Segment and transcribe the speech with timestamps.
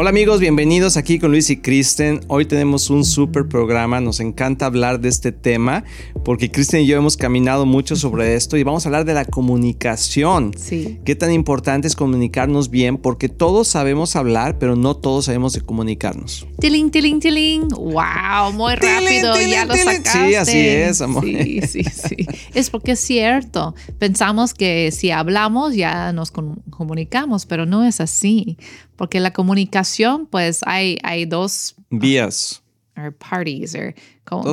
[0.00, 2.20] Hola amigos, bienvenidos aquí con Luis y Kristen.
[2.28, 5.82] Hoy tenemos un super programa, nos encanta hablar de este tema
[6.24, 9.24] porque Kristen y yo hemos caminado mucho sobre esto y vamos a hablar de la
[9.24, 10.52] comunicación.
[10.56, 11.00] Sí.
[11.04, 15.62] Qué tan importante es comunicarnos bien porque todos sabemos hablar, pero no todos sabemos de
[15.62, 16.46] comunicarnos.
[16.60, 17.66] Tiling, tiling, tiling.
[17.66, 20.28] Wow, muy rápido, ya lo sacaste.
[20.28, 21.24] Sí, así es, amor.
[21.24, 22.24] Sí, sí, sí.
[22.54, 23.74] es porque es cierto.
[23.98, 28.56] Pensamos que si hablamos ya nos comunicamos, pero no es así
[28.98, 29.87] porque la comunicación,
[30.30, 32.62] pues hay, hay dos vías.
[32.96, 33.94] O parties, o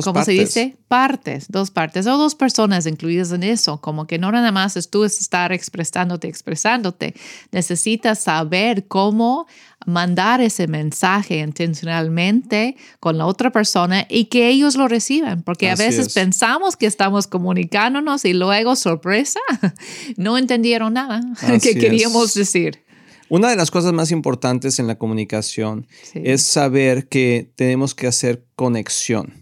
[0.02, 0.76] ¿cómo, se dice?
[0.86, 4.88] Partes, dos partes, o dos personas incluidas en eso, como que no nada más es
[4.88, 7.14] tú estar expresándote, expresándote.
[7.50, 9.46] Necesitas saber cómo
[9.84, 15.74] mandar ese mensaje intencionalmente con la otra persona y que ellos lo reciban, porque a
[15.74, 19.40] veces pensamos que estamos comunicándonos y luego, sorpresa,
[20.16, 21.20] no entendieron nada
[21.60, 22.85] que queríamos decir.
[23.28, 28.44] Una de las cosas más importantes en la comunicación es saber que tenemos que hacer
[28.54, 29.32] conexión.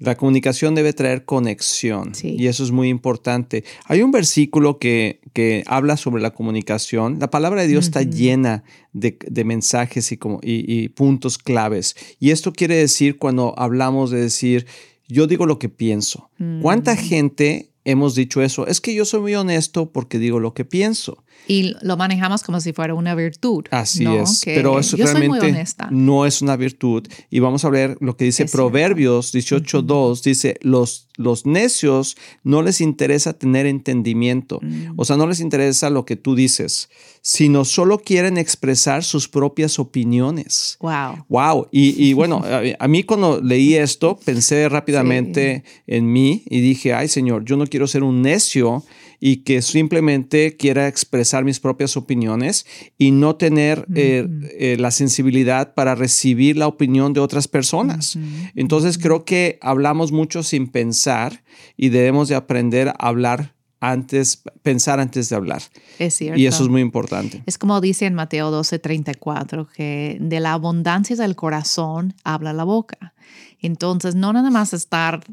[0.00, 3.64] La comunicación debe traer conexión y eso es muy importante.
[3.84, 7.18] Hay un versículo que, que habla sobre la comunicación.
[7.20, 11.94] La palabra de Dios está llena de, mensajes y, como, y, puntos claves.
[12.18, 14.66] Y esto quiere decir cuando hablamos de decir,
[15.08, 16.30] yo digo lo que pienso.
[16.60, 18.66] ¿Cuánta gente hemos dicho eso?
[18.66, 21.23] Es que yo soy muy honesto porque digo lo que pienso.
[21.46, 23.64] Y lo manejamos como si fuera una virtud.
[23.70, 27.06] Así es, pero eso realmente no es una virtud.
[27.30, 32.80] Y vamos a ver lo que dice Proverbios 18.2, dice, los, los necios no les
[32.80, 34.92] interesa tener entendimiento, mm.
[34.96, 36.88] o sea, no les interesa lo que tú dices,
[37.20, 40.78] sino solo quieren expresar sus propias opiniones.
[40.80, 41.24] Wow.
[41.28, 41.68] Wow.
[41.70, 42.42] Y, bueno,
[42.78, 47.66] a, mí cuando leí esto, pensé rápidamente en mí y dije, ay Señor, yo no
[47.66, 48.82] quiero ser un necio
[49.26, 52.66] y que simplemente quiera expresar mis propias opiniones
[52.98, 58.18] y no tener eh, eh, la sensibilidad para recibir la opinión de otras personas.
[58.54, 61.42] Entonces creo que hablamos mucho sin pensar
[61.74, 65.62] y debemos de aprender a hablar antes, pensar antes de hablar.
[65.98, 66.38] Es cierto.
[66.38, 67.42] Y eso es muy importante.
[67.46, 72.64] Es como dice en Mateo 12, 34, que de la abundancia del corazón habla la
[72.64, 73.14] boca.
[73.58, 75.24] Entonces, no nada más estar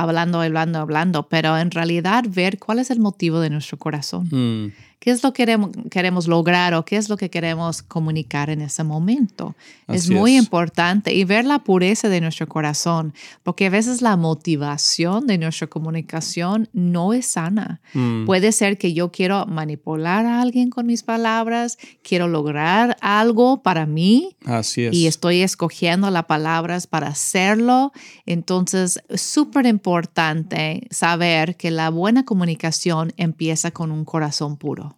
[0.00, 4.28] hablando, hablando, hablando, pero en realidad ver cuál es el motivo de nuestro corazón.
[4.30, 8.50] Mm qué es lo que queremos, queremos lograr o qué es lo que queremos comunicar
[8.50, 9.54] en ese momento.
[9.88, 13.14] es muy importante y ver la pureza de nuestro corazón,
[13.44, 17.80] porque a veces la motivación de nuestra comunicación no es sana.
[17.94, 18.26] Mm.
[18.26, 23.86] Puede ser que yo quiero manipular a alguien con mis palabras, quiero lograr algo para
[23.86, 24.94] mí Así es.
[24.94, 27.92] y estoy escogiendo las palabras para hacerlo.
[28.24, 34.95] Entonces, es súper importante saber que la buena comunicación empieza con un corazón puro.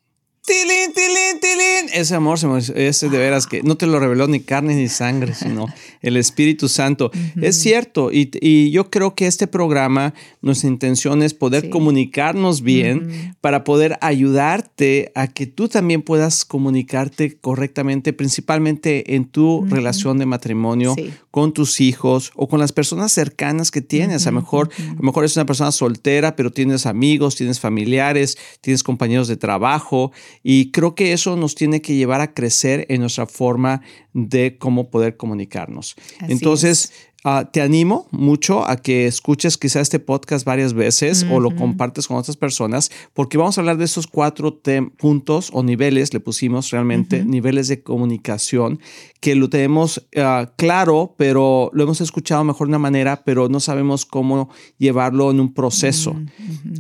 [0.48, 1.90] Tilín, tilín, tilín.
[1.92, 2.38] Ese amor,
[2.74, 5.66] ese de veras que no te lo reveló ni carne ni sangre, sino
[6.00, 7.10] el Espíritu Santo.
[7.42, 13.62] Es cierto, y, yo creo que este programa, nuestra intención es poder comunicarnos bien para
[13.62, 20.96] poder ayudarte a que tú también puedas comunicarte correctamente, principalmente en tu relación de matrimonio
[21.30, 24.26] con tus hijos o con las personas cercanas que tienes.
[24.26, 28.38] a, lo mejor, a lo mejor eres una persona soltera, pero tienes amigos, tienes familiares,
[28.62, 30.10] tienes compañeros de trabajo
[30.42, 33.82] y creo que eso nos tiene que llevar a crecer en nuestra forma
[34.12, 35.96] de cómo poder comunicarnos.
[36.20, 36.92] Entonces,
[37.24, 42.06] ah, te animo mucho a que escuches quizá este podcast varias veces o lo compartes
[42.06, 44.60] con otras personas, porque vamos a hablar de esos cuatro
[44.96, 48.80] puntos o niveles, le pusimos realmente niveles de comunicación,
[49.20, 53.60] que lo tenemos ah, claro, pero lo hemos escuchado mejor de una manera, pero no
[53.60, 56.16] sabemos cómo llevarlo en un proceso.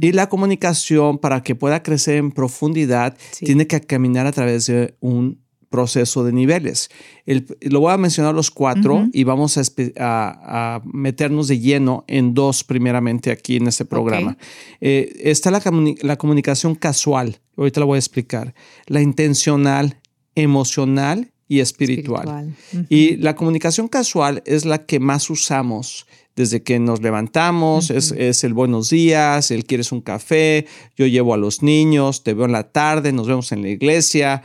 [0.00, 4.96] Y la comunicación, para que pueda crecer en profundidad, tiene que caminar a través de
[5.00, 6.90] un proceso de niveles.
[7.26, 9.58] lo voy a mencionar los cuatro y vamos
[9.98, 14.36] a, meternos de lleno en dos primeramente aquí en este programa.
[14.80, 15.62] Eh, está la,
[16.02, 18.54] la comunicación casual, ahorita la voy a explicar,
[18.86, 20.00] la intencional,
[20.34, 22.54] emocional y espiritual.
[22.88, 26.06] Y la comunicación casual es la que más usamos
[26.38, 30.66] desde que nos levantamos, es, el buenos días, el quieres un café,
[30.96, 34.44] yo llevo a los niños, te veo en la tarde, nos vemos en la iglesia,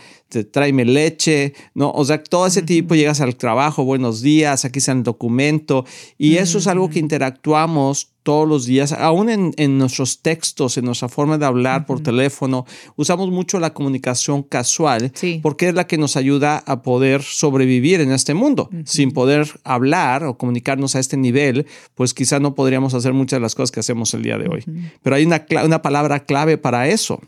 [0.51, 1.91] tráeme leche, ¿no?
[1.91, 5.85] O sea, todo ese tipo, llegas al trabajo, buenos días, aquí está el documento,
[6.17, 11.09] y eso es algo que interactuamos todos los días, aún en, nuestros textos, en nuestra
[11.09, 12.65] forma de hablar por teléfono,
[12.95, 18.13] usamos mucho la comunicación casual porque es la que nos ayuda a poder sobrevivir en
[18.13, 18.69] este mundo.
[18.85, 23.41] Sin poder hablar o comunicarnos a este nivel, pues quizá no podríamos hacer muchas de
[23.41, 24.63] las cosas que hacemos el día de hoy.
[25.01, 27.19] Pero hay una, una palabra clave para eso.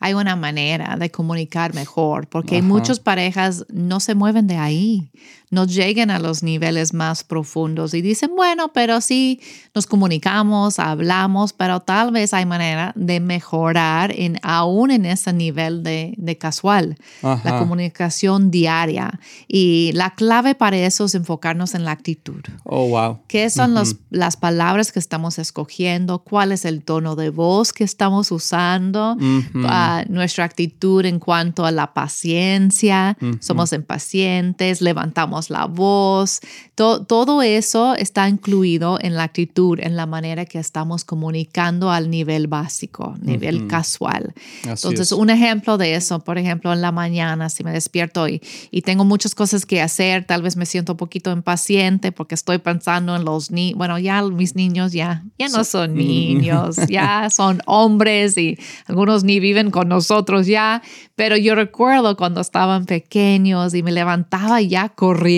[0.00, 5.10] Hay una manera de comunicar mejor porque muchas parejas no se mueven de ahí
[5.52, 9.38] no lleguen a los niveles más profundos y dicen, bueno, pero sí
[9.74, 15.82] nos comunicamos, hablamos, pero tal vez hay manera de mejorar en, aún en ese nivel
[15.82, 19.20] de, casual, la comunicación diaria.
[19.46, 22.40] Y la clave para eso es enfocarnos en la actitud.
[22.64, 23.18] Oh, wow.
[23.28, 23.74] ¿Qué son
[24.08, 26.20] las palabras que estamos escogiendo?
[26.20, 29.18] ¿Cuál es el tono de voz que estamos usando?
[29.66, 33.18] Ah, nuestra actitud en cuanto a la paciencia.
[33.40, 36.40] Somos impacientes, levantamos la voz,
[36.74, 42.46] todo eso está incluido en la actitud, en la manera que estamos comunicando al nivel
[42.46, 44.34] básico, nivel casual.
[44.64, 48.40] Entonces, un ejemplo de eso, por ejemplo, en la mañana, si me despierto y,
[48.70, 52.58] y tengo muchas cosas que hacer, tal vez me siento un poquito impaciente porque estoy
[52.58, 57.60] pensando en los niños, bueno, ya mis niños ya, ya no son niños, ya son
[57.66, 60.82] hombres y algunos ni viven con nosotros ya,
[61.14, 65.31] pero yo recuerdo cuando estaban pequeños y me levantaba ya corriendo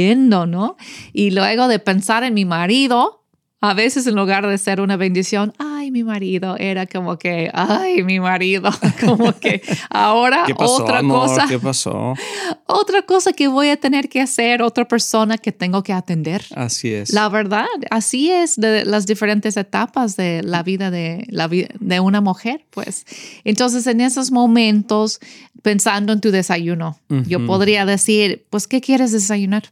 [0.47, 0.77] ¿no?
[1.13, 3.25] Y luego de pensar en mi marido,
[3.65, 8.03] a veces en lugar de ser una bendición, ay, mi marido, era como que, ay,
[8.03, 8.71] mi marido,
[9.01, 11.47] como que ahora otra cosa.
[11.49, 12.13] ¿Qué pasó?
[12.67, 16.45] Otra cosa que voy a tener que hacer, otra persona que tengo que atender.
[16.57, 17.13] Así es.
[17.13, 22.01] La verdad, así es de las diferentes etapas de la vida de, la vida de
[22.01, 23.07] una mujer, pues.
[23.45, 25.21] Entonces, en esos momentos,
[25.63, 29.65] pensando en tu desayuno, yo podría decir, pues, ¿qué quieres desayunar?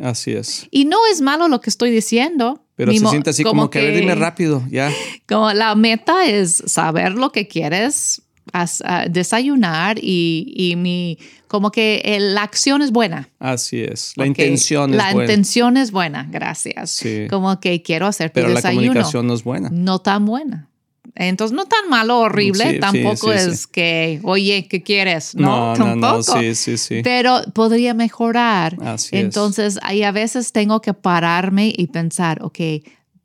[0.00, 0.66] Así es.
[0.70, 2.64] Y no es malo lo que estoy diciendo.
[2.74, 4.90] Pero se siente así como, que, dime rápido, ya.
[5.28, 8.22] Como la meta es saber lo que quieres
[9.10, 13.28] desayunar y, mi como que la acción es buena.
[13.38, 15.12] Así es, la intención es buena.
[15.12, 16.90] La intención es buena, gracias.
[16.90, 17.26] Sí.
[17.28, 18.62] Como que quiero hacer Pero desayuno.
[18.62, 19.68] Pero la comunicación no es buena.
[19.70, 20.69] No tan buena.
[21.14, 25.34] Entonces, no tan malo horrible, tampoco es que, oye, ¿qué quieres?
[25.34, 27.00] No, no, no, sí, sí, sí.
[27.02, 28.76] Pero podría mejorar.
[28.80, 32.58] Así Entonces, ahí a veces tengo que pararme y pensar, ok,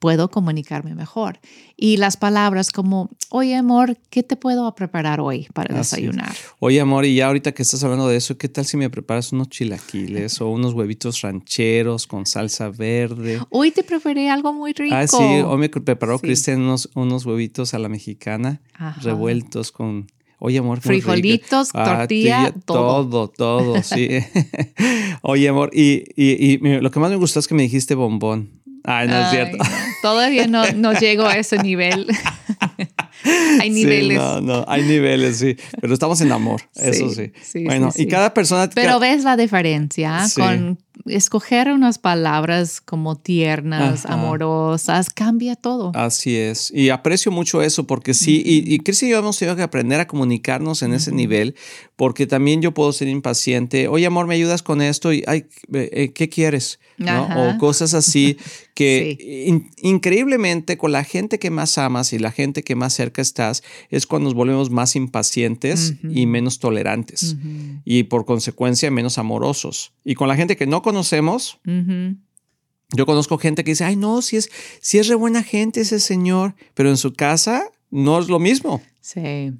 [0.05, 1.39] puedo comunicarme mejor.
[1.75, 6.31] Y las palabras como, oye amor, ¿qué te puedo preparar hoy para desayunar?
[6.59, 9.31] Oye amor, y ya ahorita que estás hablando de eso, ¿qué tal si me preparas
[9.31, 13.41] unos chilaquiles o unos huevitos rancheros con salsa verde?
[13.49, 14.93] Hoy te preparé algo muy rico.
[14.93, 18.61] Ah, sí, hoy me preparó Cristian unos, unos huevitos a la mexicana
[19.01, 20.05] revueltos con
[20.37, 20.81] Oye, amor.
[20.81, 23.09] Frijolitos, ah, tortilla, todo.
[23.09, 24.09] Todo, todo, sí.
[25.23, 28.61] Oye, amor, y, y, y, lo que más me gustó es que me dijiste bombón.
[28.85, 29.57] Ay, no es cierto.
[30.01, 32.07] Todavía no, no llego a ese nivel.
[33.59, 34.17] hay niveles.
[34.17, 35.57] no, no, hay niveles, sí.
[35.81, 37.31] Pero estamos en amor, eso sí.
[37.63, 38.69] bueno, y cada persona.
[38.73, 45.91] Pero ves la diferencia con escoger unas palabras como tiernas, amorosas, cambia todo.
[45.93, 46.71] Así es.
[46.71, 49.99] Y aprecio mucho eso porque sí, y, y Chris y yo hemos tenido que aprender
[49.99, 51.55] a comunicarnos en ese nivel
[51.95, 53.87] porque también yo puedo ser impaciente.
[53.87, 55.13] Oye, amor, ¿me ayudas con esto?
[55.13, 56.79] Y, ay, eh, ¿qué quieres?
[56.99, 58.37] O cosas así
[58.73, 63.63] que increíblemente con la gente que más amas y la gente que más cerca estás
[63.89, 67.37] es cuando nos volvemos más impacientes y menos tolerantes
[67.85, 69.93] y por consecuencia menos amorosos.
[70.03, 74.37] Y con la gente que no conocemos, yo conozco gente que dice, ay no, si
[74.37, 74.49] es,
[74.81, 78.81] si es re buena gente ese señor, pero en su casa no es lo mismo.
[78.99, 79.53] Sí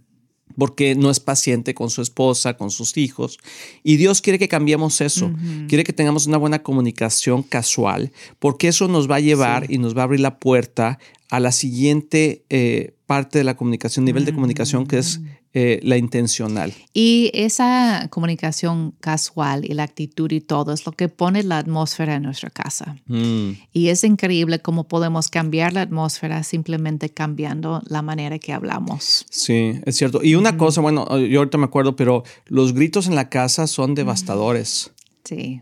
[0.57, 3.39] porque no es paciente con su esposa, con sus hijos.
[3.83, 5.33] Y Dios quiere que cambiemos eso,
[5.67, 9.95] quiere que tengamos una buena comunicación casual, porque eso nos va a llevar y nos
[9.95, 10.99] va a abrir la puerta
[11.29, 15.21] a la siguiente eh, parte de la comunicación, nivel de comunicación que es
[15.57, 16.73] eh, la intencional.
[16.93, 22.15] Y esa comunicación casual y la actitud y todo es lo que pone la atmósfera
[22.15, 22.97] en nuestra casa.
[23.07, 23.51] Mm.
[23.71, 29.25] Y es increíble cómo podemos cambiar la atmósfera simplemente cambiando la manera que hablamos.
[29.29, 30.21] Sí, es cierto.
[30.21, 33.95] Y una cosa, bueno, yo ahorita me acuerdo, pero los gritos en la casa son
[33.95, 34.91] devastadores.
[35.23, 35.61] Sí.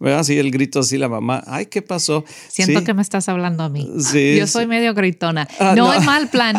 [0.00, 0.18] ¡Rama!
[0.18, 1.42] Así el grito así la mamá.
[1.46, 2.24] Ay, ¿qué pasó?
[2.48, 3.88] Siento que me estás hablando a mí.
[4.36, 5.48] Yo soy medio gritona.
[5.58, 6.56] Ah, no, es mal plan.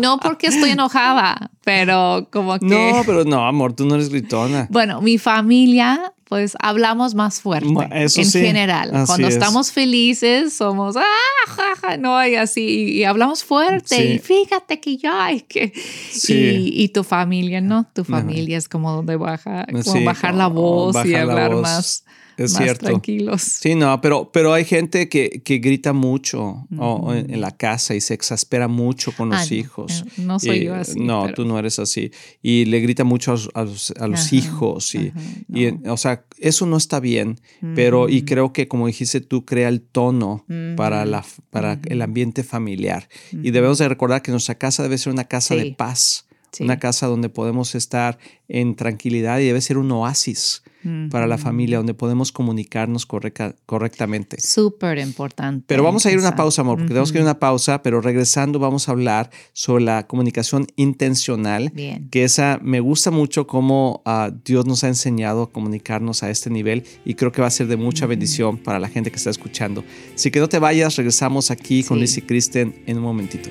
[0.00, 2.66] No, porque estoy enojada, pero como que...
[2.66, 4.66] No, pero no, amor, tú no eres gritona.
[4.70, 8.90] Bueno, mi familia pues hablamos más fuerte eso en sí, general.
[9.06, 9.34] Cuando es.
[9.34, 11.02] estamos felices, somos, ah,
[11.48, 14.02] ja, ja", no, y así, y hablamos fuerte, Sí.
[14.14, 15.72] y fíjate que ya hay que.
[16.12, 16.34] Sí.
[16.34, 17.86] Y, y tu familia, ¿no?
[17.94, 21.62] Tu familia es como de baja, como bajar la voz y bajar hablar voz.
[21.62, 22.04] más,
[22.36, 22.86] Es más cierto.
[22.86, 23.42] tranquilos.
[23.42, 28.00] Sí, no, pero, pero hay gente que, que grita mucho en, en la casa y
[28.00, 30.04] se exaspera mucho con los Ah, hijos.
[30.06, 32.10] eh, no soy Y, yo así, No, pero- tú no eres así.
[32.42, 34.94] Y le grita mucho a, los- a los, a los Ajá, hijos.
[34.94, 35.20] Y, ajá,
[35.52, 37.40] y, en- o sea, eso no está bien.
[37.74, 40.44] Pero, y creo que, como dijiste tú, crea el tono
[40.76, 43.08] para, la, para el ambiente familiar.
[43.32, 46.27] Y debemos de recordar que nuestra casa debe ser una casa de paz.
[46.52, 46.64] Sí.
[46.64, 50.62] Una casa donde podemos estar en tranquilidad y debe ser un oasis
[51.10, 54.40] para la familia, donde podemos comunicarnos correcta- correctamente.
[54.40, 55.64] Súper importante.
[55.66, 57.82] Pero vamos a ir a una pausa, amor, porque tenemos que ir a una pausa,
[57.82, 62.08] pero regresando vamos a hablar sobre la comunicación intencional, Bien.
[62.10, 66.48] que esa me gusta mucho cómo ah, Dios nos ha enseñado a comunicarnos a este
[66.48, 69.28] nivel y creo que va a ser de mucha bendición para la gente que está
[69.30, 69.84] escuchando.
[70.14, 72.00] Así que no te vayas, regresamos aquí con Sí.
[72.02, 73.50] Liz y Kristen en un momentito.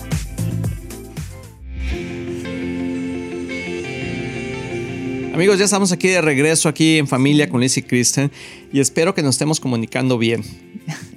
[5.33, 8.29] Amigos, ya estamos aquí de regreso, aquí en familia con Liz y Kristen
[8.73, 10.43] y espero que nos estemos comunicando bien.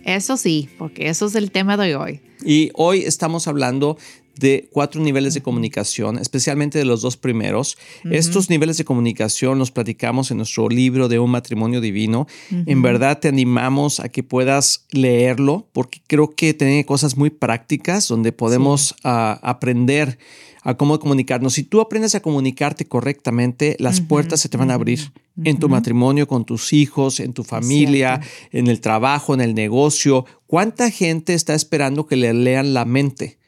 [0.04, 2.20] Eso sí, porque eso es el tema de hoy.
[2.44, 3.98] Y hoy estamos hablando
[4.36, 7.78] de cuatro niveles de comunicación, especialmente de los dos primeros.
[8.10, 12.26] Estos niveles de comunicación los platicamos en nuestro libro de un matrimonio divino.
[12.50, 18.08] En verdad te animamos a que puedas leerlo porque creo que tiene cosas muy prácticas
[18.08, 20.18] donde podemos ah, aprender
[20.64, 21.54] a cómo comunicarnos.
[21.54, 25.12] Si tú aprendes a comunicarte correctamente, las puertas se te van a abrir
[25.44, 30.24] en tu matrimonio, con tus hijos, en tu familia, en el trabajo, en el negocio.
[30.46, 33.38] ¿Cuánta gente está esperando que le lean la mente?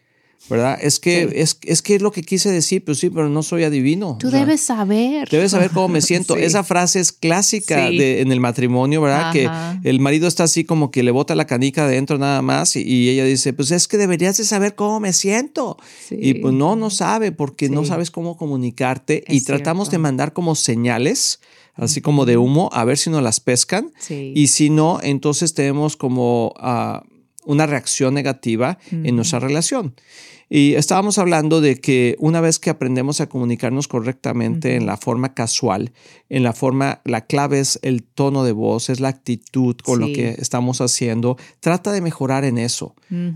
[0.49, 0.79] ¿Verdad?
[0.81, 1.35] Es que, Sí.
[1.35, 4.17] es, es que es lo que quise decir, pues sí, pero no soy adivino.
[4.21, 5.29] Tú O sea, debes saber.
[5.29, 6.37] Debes saber cómo me siento.
[6.37, 6.43] Sí.
[6.45, 7.99] Esa frase es clásica Sí.
[7.99, 9.31] de- en el matrimonio, ¿verdad?
[9.31, 9.81] Ajá.
[9.83, 12.83] Que el marido está así como que le bota la canica adentro nada más y,
[12.83, 15.79] y ella dice, pues es que deberías de saber cómo me siento.
[16.13, 20.55] Y pues no, no sabe porque no sabes cómo comunicarte y tratamos de mandar como
[20.55, 21.41] señales,
[21.75, 23.91] así como de humo, a ver si nos las pescan.
[23.99, 24.33] Sí.
[24.37, 27.03] Y si no, entonces tenemos como ah,
[27.47, 29.95] una reacción negativa en nuestra relación.
[30.49, 35.35] Y estábamos hablando de que una vez que aprendemos a comunicarnos correctamente en la forma
[35.35, 35.91] casual,
[36.29, 40.07] en la forma, la clave es el tono de voz, es la actitud con lo
[40.07, 42.95] que estamos haciendo, trata de mejorar en eso.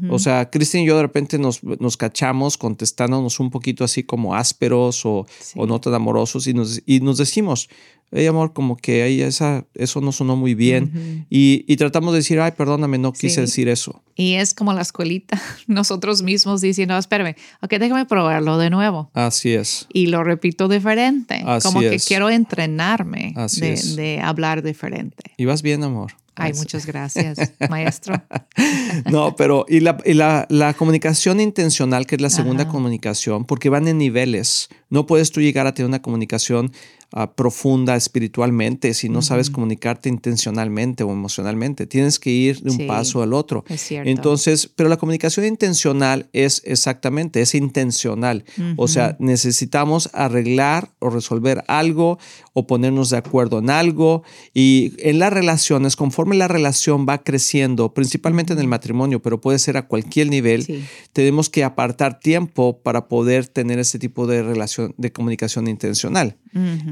[0.09, 4.37] O sea, Cristian y yo de repente nos, nos cachamos contestándonos un poquito así como
[4.37, 5.59] ásperos o, Sí.
[5.59, 7.69] o no tan amorosos y nos, y nos decimos,
[8.13, 11.27] hey amor, como que ahí esa, eso no sonó muy bien.
[11.31, 14.03] y, y, tratamos de decir, ay, perdóname, no quise decir eso.
[14.17, 19.11] Y es como la escuelita, nosotros mismos diciendo, espérame, ok, déjame probarlo de nuevo.
[19.15, 19.87] Así es.
[19.93, 21.43] Y lo repito diferente.
[21.47, 25.33] Así como que quiero entrenarme de, de hablar diferente.
[25.37, 26.13] Y vas bien, amor.
[26.41, 28.23] Ay, muchas gracias, maestro.
[29.11, 33.69] no, pero y, la, y la, la, comunicación intencional, que es la segunda comunicación, porque
[33.69, 34.69] van en niveles.
[34.89, 36.73] No puedes tú llegar a tener una comunicación
[37.13, 41.89] Ah, profunda espiritualmente si no sabes comunicarte intencionalmente o emocionalmente.
[41.89, 43.65] Tienes que ir de un paso al otro.
[43.91, 48.45] Entonces, pero la comunicación intencional es exactamente, es intencional.
[48.77, 52.21] O sea, necesitamos arreglar o resolver algo
[52.53, 54.23] o ponernos de acuerdo en algo.
[54.55, 59.59] Y en las relaciones, conforme la relación va creciendo, principalmente en el matrimonio, pero puede
[59.59, 64.95] ser a cualquier nivel, tenemos que apartar tiempo para poder tener ese tipo de relación,
[64.97, 66.37] de comunicación intencional.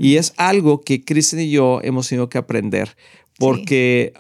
[0.01, 2.97] Y es algo que Kristen y yo hemos tenido que aprender
[3.39, 4.13] porque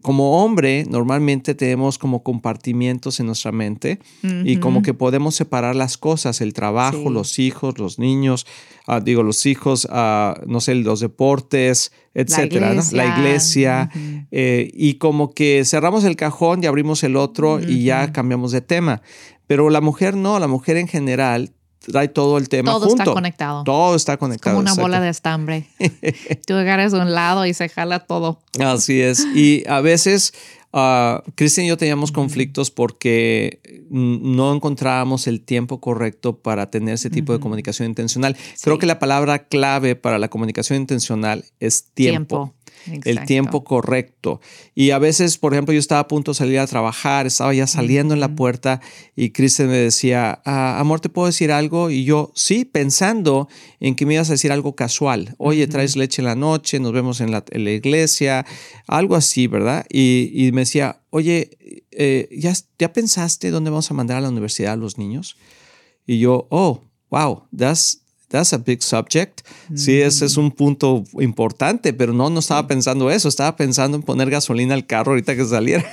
[0.00, 3.98] como hombre normalmente tenemos como compartimientos en nuestra mente
[4.44, 8.46] y como que podemos separar las cosas, el trabajo, los hijos, los niños,
[8.86, 13.90] ah, digo los hijos, uh, no sé, los deportes, etcétera, la iglesia,
[14.30, 18.60] eh, y como que cerramos el cajón y abrimos el otro y ya cambiamos de
[18.60, 19.02] tema.
[19.46, 21.52] Pero la mujer no, la mujer en general
[21.90, 23.64] trae todo el tema todo está conectado.
[23.64, 24.56] Todo está conectado.
[24.56, 25.66] como una bola de estambre.
[26.46, 28.40] Tú agarras de un lado y se jala todo.
[28.60, 29.26] Así es.
[29.34, 30.32] Y a veces
[30.74, 33.60] Uh, Cristian y yo teníamos conflictos porque
[33.90, 38.38] no encontrábamos el tiempo correcto para tener ese tipo de comunicación intencional.
[38.62, 42.54] Creo que la palabra clave para la comunicación intencional es tiempo
[43.04, 44.40] el tiempo correcto.
[44.74, 47.66] Y a veces, por ejemplo, yo estaba a punto de salir a trabajar, estaba ya
[47.66, 48.80] saliendo en la puerta
[49.16, 51.90] y Kristen me decía, ah, amor, ¿te puedo decir algo?
[51.90, 53.48] Y yo, sí, pensando
[53.80, 55.34] en que me ibas a decir algo casual.
[55.38, 58.46] Oye, traes leche en la noche, nos vemos en la, iglesia,
[58.86, 59.86] algo así, ¿verdad?
[59.90, 61.50] Y, me decía, oye,
[61.90, 65.36] eh, ¿ya, ¿ya pensaste dónde vamos a mandar a la universidad a los niños?
[66.06, 68.01] Y yo, oh, wow, that's,
[68.32, 69.42] That's a big subject.
[69.74, 73.28] Sí, ese es un punto importante, pero no, no estaba pensando eso.
[73.28, 75.84] Estaba pensando en poner gasolina al carro ahorita que saliera.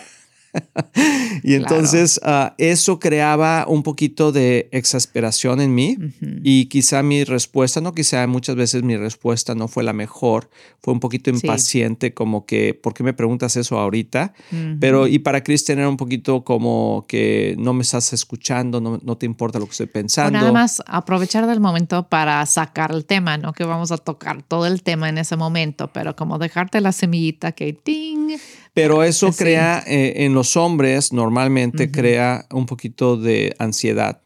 [1.43, 5.97] y entonces ah, eso creaba un poquito de exasperación en mí
[6.43, 10.49] y quizá mi respuesta, no quizá muchas veces mi respuesta no fue la mejor,
[10.81, 14.33] fue un poquito impaciente como que, ¿por qué me preguntas eso ahorita?
[14.79, 19.17] Pero y para Kristen era un poquito como que no me estás escuchando, no, no
[19.17, 20.37] te importa lo que estoy pensando.
[20.37, 24.65] nada más aprovechar del momento para sacar el tema, no que vamos a tocar todo
[24.65, 28.37] el tema en ese momento, pero como dejarte la semillita que ting
[28.81, 34.21] pero eso crea eh, en los hombres, normalmente crea un poquito de ansiedad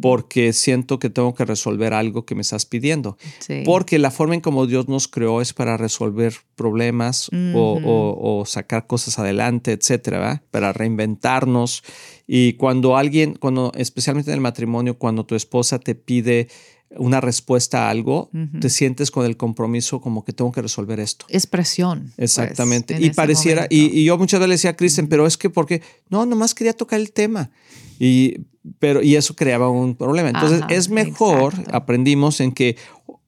[0.00, 3.16] porque siento que tengo que resolver algo que me estás pidiendo.
[3.64, 9.18] Porque la forma en como Dios nos creó es para resolver problemas o, sacar cosas
[9.18, 11.82] adelante, etcétera, para reinventarnos.
[12.26, 16.48] Y cuando alguien, cuando, especialmente en el matrimonio, cuando tu esposa te pide
[16.98, 18.30] una respuesta a algo,
[18.60, 21.26] te sientes con el compromiso como que tengo que resolver esto.
[21.28, 22.12] Es presión.
[22.16, 22.96] Pues, Exactamente.
[23.00, 26.26] y pareciera, y, yo muchas veces le decía a Kristen, pero es que porque, no,
[26.26, 27.50] nomás quería tocar el tema.
[27.98, 28.40] Y,
[28.78, 30.30] pero, y eso creaba un problema.
[30.30, 32.76] Entonces es mejor, aprendimos en que,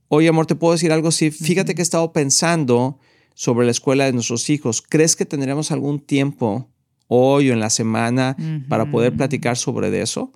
[0.09, 2.99] oye amor, te puedo decir algo así, fíjate que he estado pensando
[3.35, 4.83] sobre la escuela de nuestros hijos.
[4.83, 6.69] ¿Crees que tendremos algún tiempo
[7.09, 8.37] hoy o en la semana
[8.69, 10.33] para poder platicar sobre eso?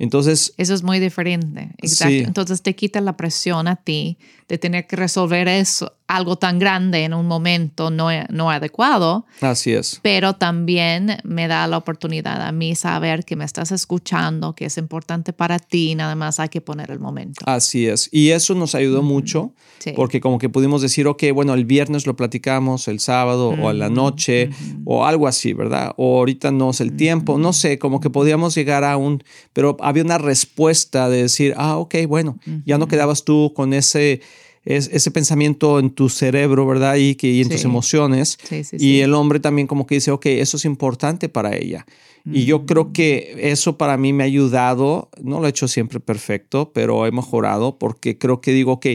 [0.00, 0.54] Entonces...
[0.56, 1.70] Eso es muy diferente.
[1.78, 2.14] Exacto.
[2.14, 7.04] Entonces te quita la presión a ti de tener que resolver eso, algo tan grande
[7.04, 9.26] en un momento no, no adecuado.
[9.40, 10.00] Así es.
[10.02, 14.76] Pero también me da la oportunidad a mí saber que me estás escuchando, que es
[14.76, 17.44] importante para ti, nada más hay que poner el momento.
[17.46, 18.08] Así es.
[18.10, 19.52] Y eso nos ayudó mucho
[19.94, 23.72] porque como que pudimos decir, ok, bueno, el viernes lo platicamos, el sábado o a
[23.72, 24.50] la noche
[24.84, 25.94] o algo así, ¿verdad?
[25.96, 29.76] O ahorita no es el tiempo, no sé, como que podíamos llegar a un, pero
[29.80, 34.20] había una respuesta de decir, ah, ok, bueno, ya no quedabas tú con ese
[34.64, 36.96] es ese pensamiento en tu cerebro, ¿verdad?
[36.96, 38.38] Y, que, en tus emociones.
[38.72, 41.86] y el hombre también como que dice, ok, eso es importante para ella.
[42.26, 46.00] Y yo creo que eso para mí me ha ayudado, no lo he hecho siempre
[46.00, 48.86] perfecto, pero he mejorado porque creo que digo, ok,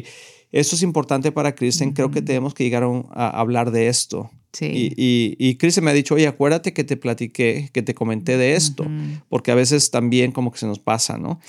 [0.51, 4.29] eso es importante para Kristen, creo que tenemos que llegar a, hablar de esto.
[4.61, 8.37] Y, y, y Kristen me ha dicho, oye, acuérdate que te platiqué, que te comenté
[8.37, 8.85] de esto,
[9.27, 11.41] porque a veces también como que se nos pasa, ¿no?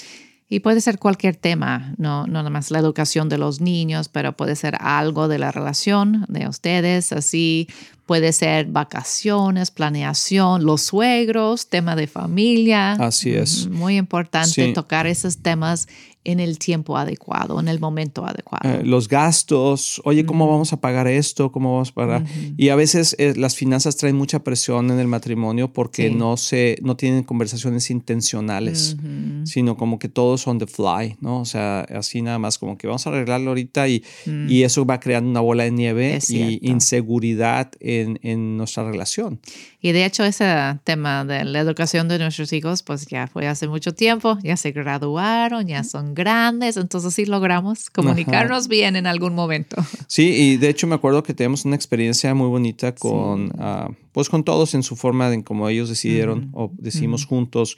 [0.48, 4.36] Y puede ser cualquier tema, no, no nada más la educación de los niños, pero
[4.36, 7.68] puede ser algo de la relación de ustedes, así
[8.06, 12.92] Puede ser vacaciones, planeación, los suegros, tema de familia.
[12.92, 13.66] Así es.
[13.66, 15.88] Muy importante tocar esos temas
[16.26, 18.68] en el tiempo adecuado, en el momento adecuado.
[18.68, 21.52] Eh, los gastos, oye, ¿cómo vamos a pagar esto?
[21.52, 22.24] ¿Cómo vamos a pagar?
[22.56, 26.78] Y a veces eh, las finanzas traen mucha presión en el matrimonio porque no, se,
[26.82, 28.96] no tienen conversaciones intencionales,
[29.44, 31.40] sino como que todos son the fly, ¿no?
[31.40, 34.50] O sea, así nada más como que vamos a arreglarlo ahorita y, mm.
[34.50, 39.40] y eso va creando una bola de nieve y inseguridad en, en nuestra relación.
[39.80, 40.46] Y de hecho ese
[40.84, 44.72] tema de la educación de nuestros hijos, pues ya fue hace mucho tiempo, ya se
[44.72, 49.76] graduaron, ya son grandes, entonces sí logramos comunicarnos bien en algún momento.
[50.08, 54.28] Sí, y de hecho me acuerdo que tenemos una experiencia muy bonita con, ah, pues
[54.28, 57.76] con todos en su forma de cómo ellos decidieron o decidimos juntos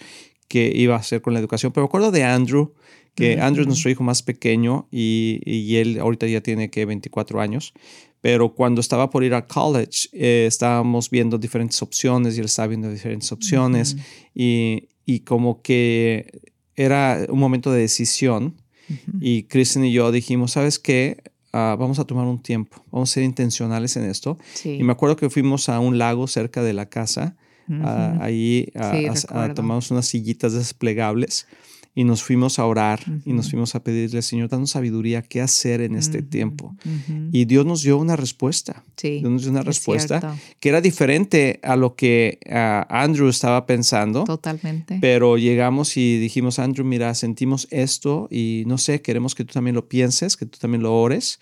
[0.49, 1.73] qué iba a hacer con la educación.
[1.73, 2.75] Pero me acuerdo de Andrew,
[3.15, 7.41] que Andrew es nuestro hijo más pequeño y, y, él ahorita ya tiene que 24
[7.41, 7.75] años,
[8.21, 12.69] pero cuando estaba por ir a college eh, estábamos viendo diferentes opciones y él estaba
[12.69, 13.97] viendo diferentes opciones
[14.35, 16.31] y, y como que
[16.77, 18.55] era un momento de decisión
[19.21, 21.23] y Kristen y yo dijimos, ¿sabes qué?
[21.53, 24.39] Ah, vamos a tomar un tiempo, vamos a ser intencionales en esto.
[24.65, 27.37] Y me acuerdo que fuimos a un lago cerca de la casa,
[27.83, 28.71] ah, ahí
[29.55, 31.47] tomamos unas sillitas desplegables
[31.99, 35.81] y nos fuimos a orar y nos fuimos a pedirle, Señor, danos sabiduría, qué hacer
[35.81, 36.77] en este tiempo.
[37.33, 38.85] Y Dios nos dio una respuesta.
[39.03, 42.39] Dios nos dio una respuesta que era diferente a lo que
[42.89, 44.23] Andrew estaba pensando.
[44.23, 44.99] Totalmente.
[45.01, 49.75] Pero llegamos y dijimos, Andrew, mira, sentimos esto y no sé, queremos que tú también
[49.75, 51.41] lo pienses, que tú también lo ores.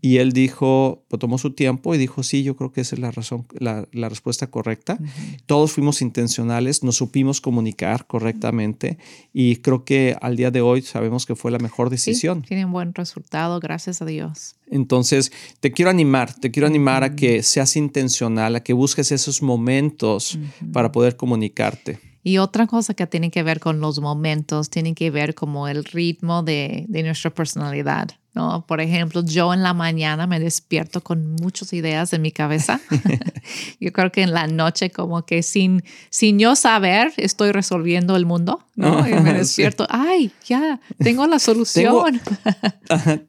[0.00, 3.00] Y él dijo, pues, tomó su tiempo y dijo, sí, yo creo que esa es
[3.00, 4.98] la razón, la, la respuesta correcta.
[5.46, 8.98] Todos fuimos intencionales, nos supimos comunicar correctamente
[9.32, 12.42] y creo que al día de hoy sabemos que fue la mejor decisión.
[12.42, 14.56] Sí, tiene un buen resultado, gracias a Dios.
[14.66, 19.42] Entonces, te quiero animar, te quiero animar a que seas intencional, a que busques esos
[19.42, 20.38] momentos
[20.72, 22.00] para poder comunicarte.
[22.22, 25.84] Y otra cosa que tiene que ver con los momentos, tiene que ver como el
[25.84, 28.08] ritmo de, de nuestra personalidad.
[28.34, 28.66] ¿No?
[28.66, 32.80] Por ejemplo, yo en la mañana me despierto con muchas ideas en mi cabeza.
[33.80, 38.26] yo creo que en la noche como que sin, sin yo saber estoy resolviendo el
[38.26, 39.06] mundo, ¿no?
[39.14, 42.20] Y me despierto, ay, ya, tengo la solución.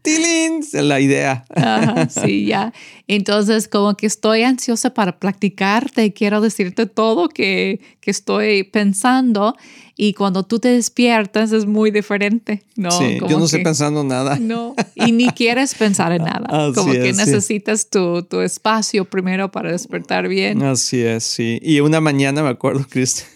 [0.01, 0.61] ¡Tilín!
[0.73, 1.45] La idea.
[2.09, 2.73] sí, ya.
[3.07, 9.55] Entonces como que estoy ansiosa para practicarte, quiero decirte todo que, que estoy pensando
[9.97, 12.91] y cuando tú te despiertas es muy diferente, ¿no?
[12.91, 14.37] Sí, yo no estoy pensando nada.
[14.39, 16.73] No, y ni quieres pensar en nada.
[16.73, 20.61] como que necesitas tu, tu, espacio primero para despertar bien.
[20.63, 21.59] Así es, sí.
[21.61, 23.29] Y una mañana, me acuerdo, Cristian,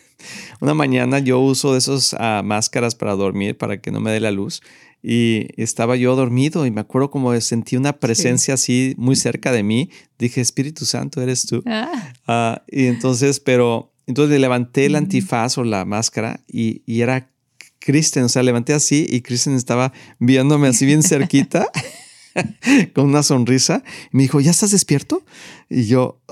[0.59, 4.19] una mañana yo uso de esas ah, máscaras para dormir, para que no me dé
[4.19, 4.61] la luz.
[5.01, 9.63] Y estaba yo dormido y me acuerdo como sentí una presencia así muy cerca de
[9.63, 9.91] mí.
[10.17, 11.63] Dije, Espíritu Santo, eres tú.
[11.65, 12.11] Ah.
[12.27, 17.29] Ah, y entonces, pero entonces le levanté el antifaz o la máscara y, y era
[17.77, 21.67] Kristen, o sea, levanté así y Kristen estaba viéndome así bien cerquita.
[22.93, 23.83] con una sonrisa.
[24.11, 25.23] Y me dijo, ¿ya estás despierto?
[25.69, 26.21] Y yo,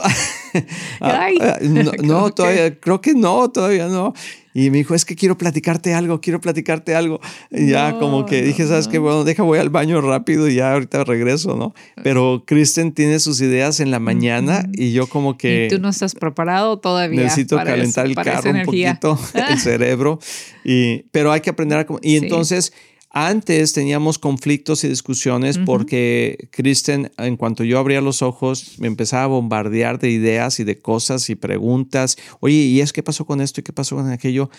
[1.02, 4.14] ah, ah, no, todavía, creo que no, todavía no.
[4.58, 7.22] Y me dijo, es que quiero platicarte algo, quiero platicarte algo.
[7.52, 8.98] Y ya como que dije, ¿sabes qué?
[8.98, 11.76] Bueno, deja, voy al baño rápido y ya ahorita regreso, ¿no?
[12.02, 15.68] Pero Kristen tiene sus ideas en la mañana y yo como que...
[15.68, 17.22] Y tú no estás preparado todavía.
[17.22, 20.18] Necesito calentar el carro un poquito, el cerebro.
[20.64, 21.86] Y, pero hay que aprender a...
[22.02, 22.74] Y entonces
[23.26, 29.24] antes teníamos conflictos y discusiones porque Kristen, en cuanto yo abría los ojos, me empezaba
[29.24, 32.18] a bombardear de ideas y de cosas y preguntas.
[32.42, 34.50] Oye, ¿y es qué pasó con esto y qué pasó con aquello?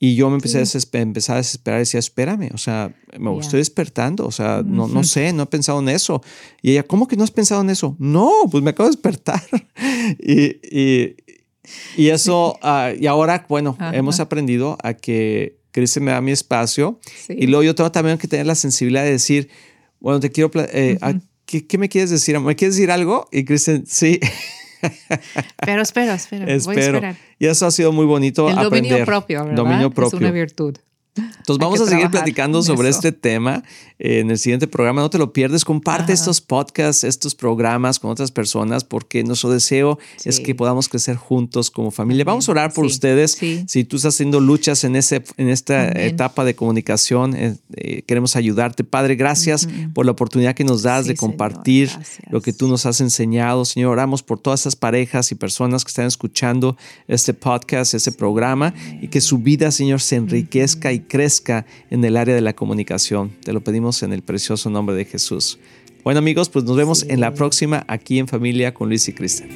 [0.00, 3.58] Y yo me empecé a, empezar a desesperar y decía, espérame, o sea, me estoy
[3.58, 6.22] despertando, o sea, no, no sé, no he pensado en eso.
[6.62, 7.96] Y ella, ¿cómo que no has pensado en eso?
[7.98, 9.42] No, pues me acabo de despertar.
[10.18, 11.16] y,
[11.96, 17.00] y, eso, ah, y ahora, bueno, hemos aprendido a que Cristian me da mi espacio.
[17.28, 19.48] Y luego yo tengo también que tener la sensibilidad de decir,
[20.00, 20.98] bueno, te quiero, eh,
[21.44, 22.38] ¿qué, me quieres decir?
[22.40, 23.28] ¿Me quieres decir algo?
[23.32, 24.20] Y Cristian, sí.
[25.64, 26.44] Pero espera, espera.
[26.44, 27.16] Voy a esperar.
[27.38, 28.48] Y eso ha sido muy bonito.
[28.48, 29.56] El dominio propio, ¿verdad?
[29.56, 30.18] Dominio propio.
[30.18, 30.76] Es una virtud.
[31.16, 33.64] Entonces vamos a seguir platicando sobre este tema
[33.98, 35.02] en el siguiente programa.
[35.02, 35.64] No te lo pierdes.
[35.64, 41.16] Comparte estos podcasts, estos programas con otras personas porque nuestro deseo es que podamos crecer
[41.16, 42.24] juntos como familia.
[42.24, 43.38] Vamos a orar por ustedes.
[43.66, 48.36] Si tú estás haciendo luchas en, ese, en esta etapa de comunicación, eh, eh, queremos
[48.36, 48.84] ayudarte.
[48.84, 51.90] Padre, gracias por la oportunidad que nos das de compartir
[52.30, 53.64] lo que tú nos has enseñado.
[53.64, 56.76] Señor, oramos por todas esas parejas y personas que están escuchando
[57.08, 62.16] este podcast, este programa y que su vida, Señor, se enriquezca y crezca en el
[62.16, 63.32] área de la comunicación.
[63.42, 65.58] Te lo pedimos en el precioso nombre de Jesús.
[66.04, 69.48] Bueno amigos, pues nos vemos en la próxima aquí en familia con Luis y Cristian.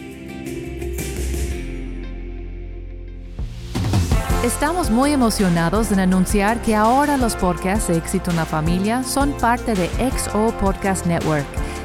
[4.45, 9.33] Estamos muy emocionados en anunciar que ahora los podcasts de éxito en la familia son
[9.39, 11.47] parte de XO Podcast Network